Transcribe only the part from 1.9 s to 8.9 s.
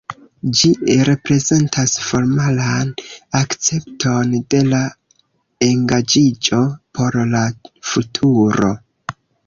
formalan akcepton de la engaĝiĝo por la futuro.